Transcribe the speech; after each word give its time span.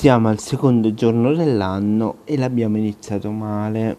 Siamo 0.00 0.28
al 0.28 0.38
secondo 0.38 0.94
giorno 0.94 1.34
dell'anno 1.34 2.20
e 2.24 2.38
l'abbiamo 2.38 2.78
iniziato 2.78 3.30
male. 3.30 3.98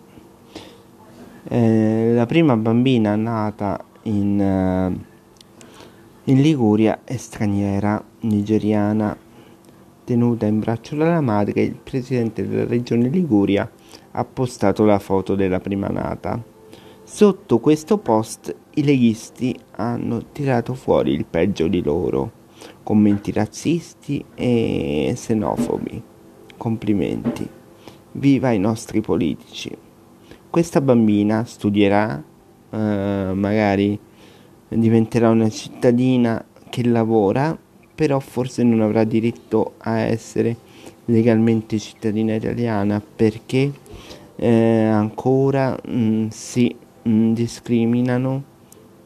Eh, 1.43 2.13
la 2.15 2.25
prima 2.25 2.57
bambina 2.57 3.15
nata 3.15 3.79
in, 4.05 4.39
uh, 4.39 4.99
in 6.23 6.41
Liguria 6.41 7.01
è 7.03 7.15
straniera, 7.17 8.03
nigeriana, 8.21 9.15
tenuta 10.03 10.47
in 10.47 10.57
braccio 10.57 10.95
dalla 10.95 11.21
madre. 11.21 11.61
Il 11.61 11.75
presidente 11.75 12.47
della 12.47 12.65
regione 12.65 13.07
Liguria 13.07 13.69
ha 14.13 14.25
postato 14.25 14.83
la 14.85 14.97
foto 14.97 15.35
della 15.35 15.59
prima 15.59 15.89
nata. 15.89 16.41
Sotto 17.03 17.59
questo 17.59 17.99
post 17.99 18.55
i 18.73 18.83
leghisti 18.83 19.55
hanno 19.73 20.31
tirato 20.31 20.73
fuori 20.73 21.11
il 21.11 21.25
peggio 21.25 21.67
di 21.67 21.83
loro 21.83 22.39
commenti 22.83 23.31
razzisti 23.31 24.23
e 24.35 25.11
xenofobi. 25.15 26.01
Complimenti. 26.57 27.47
Viva 28.13 28.51
i 28.51 28.59
nostri 28.59 29.01
politici. 29.01 29.75
Questa 30.49 30.81
bambina 30.81 31.45
studierà, 31.45 32.21
eh, 32.69 32.77
magari 33.33 33.97
diventerà 34.67 35.29
una 35.29 35.49
cittadina 35.49 36.43
che 36.69 36.85
lavora, 36.85 37.57
però 37.93 38.19
forse 38.19 38.63
non 38.63 38.81
avrà 38.81 39.03
diritto 39.03 39.73
a 39.77 39.99
essere 39.99 40.57
legalmente 41.05 41.77
cittadina 41.79 42.35
italiana 42.35 43.01
perché 43.01 43.71
eh, 44.35 44.85
ancora 44.85 45.77
mh, 45.85 45.93
mm, 45.93 46.27
si 46.29 46.75
mh, 47.03 47.09
mm, 47.09 47.33
discriminano 47.33 48.43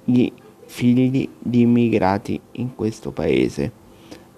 gli 0.04 0.32
figli 0.66 1.30
di 1.38 1.62
immigrati 1.62 2.40
in 2.54 2.76
questo 2.76 3.12
paese, 3.12 3.72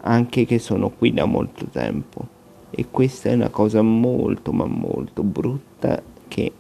anche 0.02 0.46
che 0.46 0.60
sono 0.60 0.90
qui 0.90 1.14
da 1.14 1.26
molto 1.26 1.66
tempo. 1.66 2.36
E 2.70 2.88
questa 2.92 3.30
è 3.30 3.34
una 3.34 3.50
cosa 3.50 3.82
molto 3.82 4.52
ma 4.52 4.66
molto 4.66 5.24
brutta 5.24 6.02
che 6.28 6.52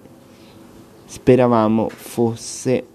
speravamo 1.05 1.89
fosse 1.89 2.85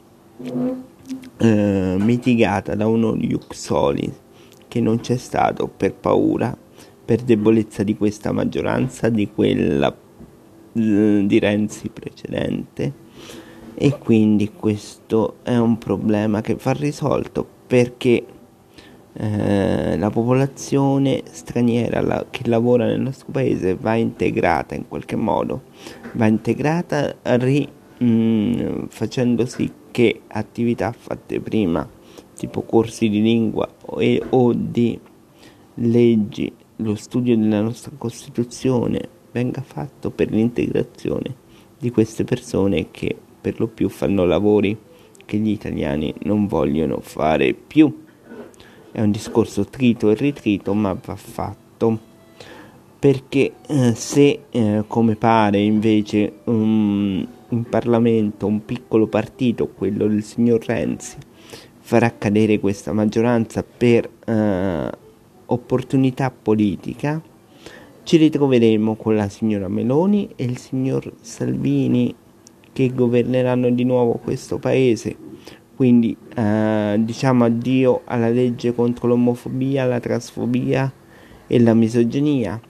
eh, 1.37 1.97
mitigata 1.99 2.75
da 2.75 2.87
uno 2.87 3.15
Iuxoli 3.15 4.13
che 4.67 4.81
non 4.81 5.01
c'è 5.01 5.17
stato 5.19 5.69
per 5.69 5.93
paura, 5.93 6.57
per 7.05 7.21
debolezza 7.21 7.83
di 7.83 7.97
questa 7.97 8.33
maggioranza, 8.33 9.11
di 9.11 9.31
quella 9.31 9.95
di 10.73 11.39
Renzi 11.39 11.91
precedente 11.91 13.02
e 13.75 13.99
quindi 13.99 14.53
questo 14.53 15.37
è 15.43 15.57
un 15.57 15.79
problema 15.79 16.41
che 16.41 16.55
va 16.55 16.73
risolto 16.73 17.47
perché 17.67 18.25
eh, 19.15 19.97
la 19.99 20.11
popolazione 20.11 21.23
straniera 21.31 22.01
la, 22.01 22.27
che 22.31 22.49
lavora 22.49 22.87
nel 22.87 23.01
nostro 23.01 23.29
paese 23.31 23.75
va 23.75 23.95
integrata 23.95 24.75
in 24.75 24.89
qualche 24.89 25.17
modo, 25.17 25.63
va 26.13 26.27
integrata 26.27 27.15
ri, 27.23 27.69
mh, 27.99 28.05
mm, 28.05 28.85
facendo 28.89 29.47
sì 29.47 29.71
che 29.91 30.23
attività 30.29 30.93
fatte 30.93 31.41
prima, 31.41 31.87
tipo 32.35 32.63
corsi 32.63 33.09
di 33.09 33.21
lingua 33.21 33.69
e, 33.99 34.23
o 34.31 34.53
di 34.55 34.99
leggi, 35.75 36.53
lo 36.77 36.95
studio 36.95 37.37
della 37.37 37.61
nostra 37.61 37.93
Costituzione 37.97 39.09
venga 39.31 39.63
fatto 39.63 40.11
per 40.11 40.31
l'integrazione 40.31 41.37
di 41.79 41.91
queste 41.91 42.25
persone 42.25 42.91
che 42.91 43.17
per 43.43 43.61
lo 43.61 43.67
più 43.67 43.91
fanno 43.91 44.25
lavori 44.25 44.79
che 45.27 45.37
gli 45.37 45.51
italiani 45.51 46.15
non 46.23 46.47
vogliono 46.47 47.01
fare 47.01 47.53
più. 47.53 48.05
È 48.91 49.01
un 49.01 49.11
discorso 49.11 49.65
trito 49.65 50.11
e 50.11 50.15
ritrito, 50.15 50.73
ma 50.75 50.97
va 51.05 51.17
fatto. 51.17 52.11
Perché 52.99 53.55
eh, 53.67 53.95
se, 53.95 54.45
eh, 54.51 54.85
come 54.87 55.17
pare 55.17 55.59
invece, 55.59 56.33
um, 56.45 57.27
in 57.49 57.65
Parlamento 57.69 58.47
un 58.47 58.65
piccolo 58.65 59.09
partito, 59.09 59.69
quello 59.69 60.07
del 60.07 60.23
signor 60.23 60.65
Renzi, 60.65 61.17
farà 61.81 62.17
cadere 62.17 62.61
questa 62.61 62.93
maggioranza 62.93 63.65
per 63.65 64.09
eh, 64.25 64.91
opportunità 65.47 66.31
politica, 66.31 67.21
ci 68.05 68.17
ritroveremo 68.17 68.95
con 68.97 69.17
la 69.17 69.29
signora 69.29 69.69
Meloni 69.69 70.31
e 70.37 70.45
il 70.45 70.59
signor 70.59 71.13
Salvini 71.21 72.15
che 72.73 72.93
governeranno 72.95 73.71
di 73.71 73.85
nuovo 73.85 74.15
questo 74.15 74.59
paese. 74.59 75.17
Quindi 75.75 76.17
eh, 76.35 76.97
diciamo 77.01 77.45
addio 77.45 78.03
alla 78.05 78.29
legge 78.29 78.75
contro 78.75 79.09
l'omofobia, 79.09 79.85
la 79.85 80.01
transfobia 80.01 80.93
e 81.47 81.61
la 81.61 81.75
misoginia. 81.75 82.61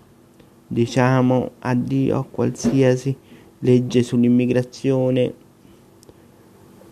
Diciamo 0.66 1.52
addio 1.58 2.18
a 2.18 2.24
qualsiasi 2.24 3.14
legge 3.58 4.02
sull'immigrazione 4.02 5.34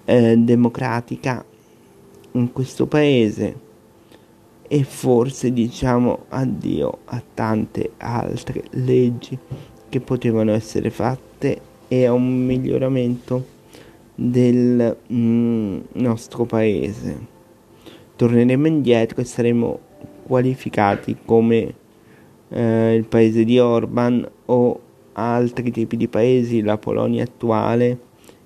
eh, 0.04 0.36
democratica 0.36 1.44
in 2.32 2.52
questo 2.52 2.86
paese 2.86 3.68
e 4.72 4.84
forse 4.84 5.52
diciamo 5.52 6.26
addio 6.28 6.98
a 7.06 7.22
tante 7.34 7.92
altre 7.96 8.62
leggi 8.70 9.36
che 9.88 10.00
potevano 10.00 10.52
essere 10.52 10.90
fatte 10.90 11.69
e 11.92 12.06
a 12.06 12.12
un 12.12 12.46
miglioramento 12.46 13.44
del 14.14 14.96
mm, 15.12 15.78
nostro 15.94 16.44
paese. 16.44 17.18
Torneremo 18.14 18.68
indietro 18.68 19.20
e 19.20 19.24
saremo 19.24 19.78
qualificati 20.22 21.16
come 21.24 21.74
eh, 22.50 22.94
il 22.94 23.06
paese 23.06 23.42
di 23.42 23.58
Orban 23.58 24.24
o 24.46 24.80
altri 25.14 25.72
tipi 25.72 25.96
di 25.96 26.06
paesi, 26.06 26.62
la 26.62 26.78
Polonia 26.78 27.24
attuale, 27.24 27.98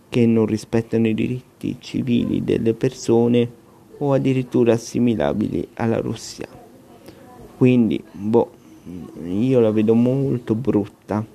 che 0.08 0.24
non 0.24 0.46
rispettano 0.46 1.06
i 1.06 1.12
diritti 1.12 1.76
civili 1.80 2.42
delle 2.42 2.72
persone 2.72 3.46
o 3.98 4.14
addirittura 4.14 4.72
assimilabili 4.72 5.68
alla 5.74 5.98
Russia. 5.98 6.46
Quindi, 7.58 8.02
boh, 8.10 8.50
io 9.26 9.60
la 9.60 9.70
vedo 9.70 9.92
molto 9.92 10.54
brutta. 10.54 11.33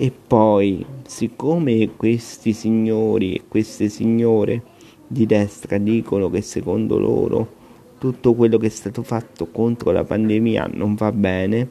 E 0.00 0.12
poi, 0.12 0.86
siccome 1.08 1.96
questi 1.96 2.52
signori 2.52 3.34
e 3.34 3.42
queste 3.48 3.88
signore 3.88 4.62
di 5.04 5.26
destra 5.26 5.76
dicono 5.76 6.30
che 6.30 6.40
secondo 6.40 7.00
loro 7.00 7.56
tutto 7.98 8.34
quello 8.34 8.58
che 8.58 8.66
è 8.66 8.70
stato 8.70 9.02
fatto 9.02 9.48
contro 9.50 9.90
la 9.90 10.04
pandemia 10.04 10.70
non 10.74 10.94
va 10.94 11.10
bene, 11.10 11.68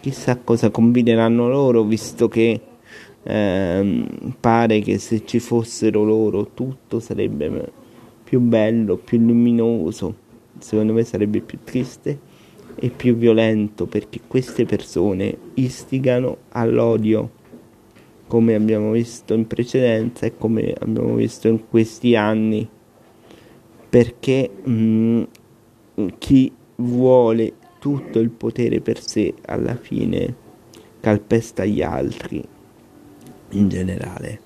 chissà 0.00 0.38
cosa 0.38 0.70
combineranno 0.70 1.46
loro, 1.46 1.82
visto 1.82 2.28
che 2.28 2.58
ehm, 3.22 4.36
pare 4.40 4.80
che 4.80 4.96
se 4.96 5.26
ci 5.26 5.38
fossero 5.38 6.02
loro 6.02 6.52
tutto 6.54 6.98
sarebbe 6.98 7.72
più 8.24 8.40
bello, 8.40 8.96
più 8.96 9.18
luminoso, 9.18 10.14
secondo 10.60 10.94
me 10.94 11.04
sarebbe 11.04 11.40
più 11.40 11.58
triste 11.62 12.18
e 12.76 12.88
più 12.88 13.16
violento 13.16 13.84
perché 13.84 14.20
queste 14.26 14.64
persone 14.64 15.36
istigano 15.54 16.38
all'odio 16.48 17.33
come 18.26 18.54
abbiamo 18.54 18.92
visto 18.92 19.34
in 19.34 19.46
precedenza 19.46 20.26
e 20.26 20.36
come 20.36 20.74
abbiamo 20.78 21.14
visto 21.14 21.48
in 21.48 21.68
questi 21.68 22.16
anni. 22.16 22.68
Perché 23.88 24.50
mh, 24.64 25.22
mm, 26.00 26.06
chi 26.18 26.52
vuole 26.76 27.52
tutto 27.78 28.18
il 28.18 28.30
potere 28.30 28.80
per 28.80 29.00
sé 29.00 29.34
alla 29.44 29.76
fine 29.76 30.34
calpesta 31.00 31.64
gli 31.64 31.82
altri 31.82 32.42
in 33.50 33.68
generale. 33.68 34.40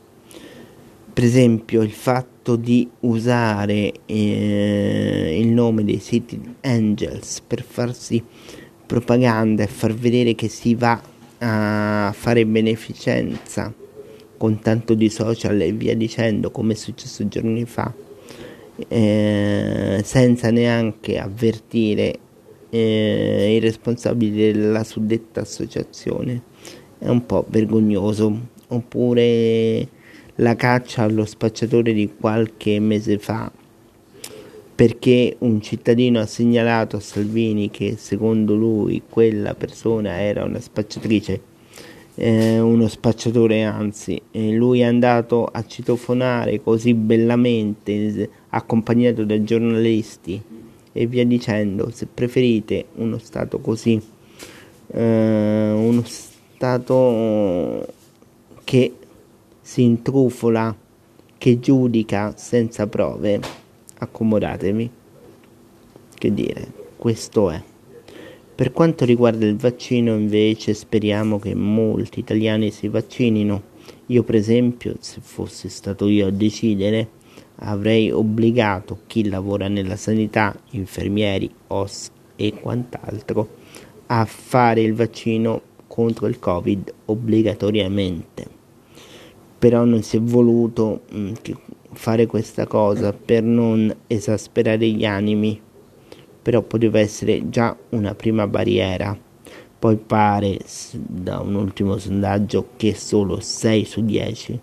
Per 1.12 1.24
esempio 1.24 1.82
il 1.82 1.90
fatto 1.90 2.56
di 2.56 2.88
usare 3.00 3.92
eh, 4.06 5.38
il 5.40 5.48
nome 5.48 5.84
dei 5.84 6.00
City 6.00 6.40
Angels 6.60 7.40
per 7.46 7.62
farsi 7.62 8.22
propaganda 8.86 9.62
e 9.62 9.66
far 9.66 9.94
vedere 9.94 10.34
che 10.34 10.48
si 10.48 10.74
va 10.74 11.00
a 11.38 12.12
fare 12.16 12.46
beneficenza 12.46 13.72
con 14.36 14.60
tanto 14.60 14.94
di 14.94 15.08
social 15.08 15.60
e 15.60 15.72
via 15.72 15.96
dicendo 15.96 16.50
come 16.50 16.72
è 16.74 16.76
successo 16.76 17.26
giorni 17.28 17.64
fa 17.64 17.92
eh, 18.86 20.00
senza 20.04 20.50
neanche 20.50 21.18
avvertire 21.18 22.18
eh, 22.70 23.54
i 23.56 23.58
responsabili 23.58 24.52
della 24.52 24.84
suddetta 24.84 25.40
associazione. 25.40 26.42
È 26.98 27.08
un 27.08 27.26
po' 27.26 27.44
vergognoso. 27.48 28.56
Oppure 28.70 29.88
la 30.36 30.54
caccia 30.54 31.02
allo 31.02 31.24
spacciatore 31.24 31.94
di 31.94 32.12
qualche 32.20 32.78
mese 32.80 33.18
fa 33.18 33.50
perché 34.78 35.34
un 35.40 35.60
cittadino 35.60 36.20
ha 36.20 36.26
segnalato 36.26 36.98
a 36.98 37.00
Salvini 37.00 37.68
che 37.68 37.96
secondo 37.96 38.54
lui 38.54 39.02
quella 39.10 39.56
persona 39.56 40.20
era 40.20 40.44
una 40.44 40.60
spacciatrice, 40.60 41.40
eh, 42.14 42.60
uno 42.60 42.86
spacciatore 42.86 43.64
anzi, 43.64 44.22
e 44.30 44.52
lui 44.52 44.78
è 44.78 44.84
andato 44.84 45.46
a 45.46 45.66
citofonare 45.66 46.62
così 46.62 46.94
bellamente 46.94 48.30
accompagnato 48.50 49.24
da 49.24 49.42
giornalisti 49.42 50.40
e 50.92 51.06
via 51.08 51.26
dicendo, 51.26 51.90
se 51.90 52.06
preferite 52.06 52.84
uno 52.98 53.18
stato 53.18 53.58
così 53.58 54.00
eh, 54.92 55.72
uno 55.74 56.04
Stato 56.04 57.84
che 58.62 58.92
si 59.60 59.82
intrufola, 59.82 60.72
che 61.36 61.58
giudica 61.58 62.32
senza 62.36 62.86
prove, 62.86 63.66
accomodatevi. 63.98 64.90
Che 66.14 66.34
dire, 66.34 66.72
questo 66.96 67.50
è. 67.50 67.62
Per 68.54 68.72
quanto 68.72 69.04
riguarda 69.04 69.46
il 69.46 69.56
vaccino, 69.56 70.14
invece, 70.14 70.74
speriamo 70.74 71.38
che 71.38 71.54
molti 71.54 72.18
italiani 72.18 72.70
si 72.70 72.88
vaccinino. 72.88 73.62
Io, 74.06 74.24
per 74.24 74.34
esempio, 74.34 74.96
se 74.98 75.20
fossi 75.20 75.68
stato 75.68 76.08
io 76.08 76.26
a 76.26 76.30
decidere, 76.30 77.08
avrei 77.60 78.10
obbligato 78.10 79.00
chi 79.06 79.28
lavora 79.28 79.68
nella 79.68 79.96
sanità, 79.96 80.58
infermieri, 80.70 81.50
OS 81.68 82.10
e 82.36 82.54
quant'altro, 82.54 83.48
a 84.06 84.24
fare 84.24 84.80
il 84.80 84.94
vaccino 84.94 85.62
contro 85.86 86.26
il 86.26 86.38
Covid 86.38 86.92
obbligatoriamente. 87.06 88.46
Però 89.58 89.84
non 89.84 90.02
si 90.02 90.16
è 90.16 90.20
voluto 90.20 91.02
mh, 91.10 91.18
mm, 91.18 91.32
fare 91.92 92.26
questa 92.26 92.66
cosa 92.66 93.12
per 93.12 93.42
non 93.42 93.94
esasperare 94.06 94.88
gli 94.88 95.04
animi 95.04 95.60
però 96.48 96.62
poteva 96.62 96.98
essere 96.98 97.50
già 97.50 97.76
una 97.90 98.14
prima 98.14 98.46
barriera. 98.46 99.14
Poi 99.78 99.96
pare 99.96 100.58
da 100.92 101.40
un 101.40 101.54
ultimo 101.56 101.98
sondaggio 101.98 102.68
che 102.76 102.94
solo 102.94 103.38
6 103.38 103.84
su 103.84 104.02
10 104.02 104.60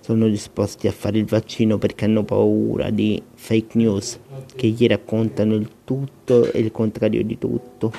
sono 0.00 0.28
disposti 0.28 0.88
a 0.88 0.92
fare 0.92 1.18
il 1.18 1.26
vaccino 1.26 1.76
perché 1.76 2.06
hanno 2.06 2.24
paura 2.24 2.88
di 2.88 3.22
fake 3.34 3.76
news 3.76 4.18
che 4.54 4.68
gli 4.68 4.86
raccontano 4.86 5.54
il 5.56 5.68
tutto 5.84 6.50
e 6.50 6.58
il 6.58 6.72
contrario 6.72 7.22
di 7.22 7.36
tutto, 7.36 7.92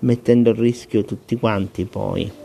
mettendo 0.00 0.50
a 0.50 0.54
rischio 0.54 1.04
tutti 1.04 1.36
quanti 1.36 1.84
poi. 1.84 2.41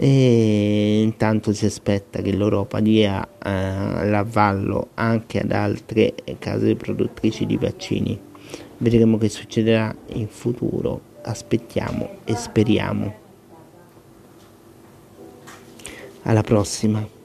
E 0.00 1.00
intanto 1.02 1.52
si 1.52 1.66
aspetta 1.66 2.22
che 2.22 2.32
l'Europa 2.32 2.78
dia 2.78 3.26
eh, 3.26 4.08
l'avallo 4.08 4.90
anche 4.94 5.40
ad 5.40 5.50
altre 5.50 6.14
case 6.38 6.76
produttrici 6.76 7.44
di 7.46 7.56
vaccini 7.56 8.26
Vedremo 8.80 9.18
che 9.18 9.28
succederà 9.28 9.94
in 10.12 10.28
futuro. 10.28 11.16
Aspettiamo 11.22 12.18
e 12.24 12.36
speriamo. 12.36 13.14
Alla 16.22 16.42
prossima. 16.42 17.17